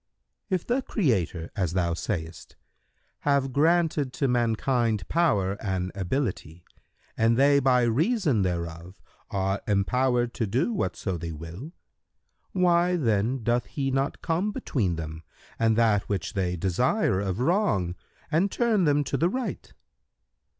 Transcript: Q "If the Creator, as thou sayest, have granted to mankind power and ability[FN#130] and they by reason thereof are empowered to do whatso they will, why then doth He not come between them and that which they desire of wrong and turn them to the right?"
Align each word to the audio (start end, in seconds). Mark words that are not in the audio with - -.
Q 0.47 0.55
"If 0.55 0.65
the 0.65 0.81
Creator, 0.81 1.51
as 1.55 1.73
thou 1.73 1.93
sayest, 1.93 2.55
have 3.19 3.53
granted 3.53 4.11
to 4.13 4.27
mankind 4.27 5.07
power 5.09 5.51
and 5.61 5.93
ability[FN#130] 5.93 6.63
and 7.17 7.37
they 7.37 7.59
by 7.59 7.83
reason 7.83 8.41
thereof 8.41 8.99
are 9.29 9.61
empowered 9.67 10.33
to 10.33 10.47
do 10.47 10.73
whatso 10.73 11.19
they 11.19 11.31
will, 11.31 11.73
why 12.51 12.95
then 12.95 13.43
doth 13.43 13.65
He 13.67 13.91
not 13.91 14.23
come 14.23 14.51
between 14.51 14.95
them 14.95 15.21
and 15.59 15.75
that 15.75 16.09
which 16.09 16.33
they 16.33 16.55
desire 16.55 17.19
of 17.19 17.37
wrong 17.39 17.93
and 18.31 18.49
turn 18.49 18.85
them 18.85 19.03
to 19.03 19.17
the 19.17 19.29
right?" 19.29 19.71